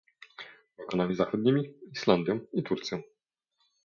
Bałkanami 0.77 1.15
Zachodnimi, 1.15 1.73
Islandią 1.95 2.39
i 2.53 2.63
Turcją 2.63 3.01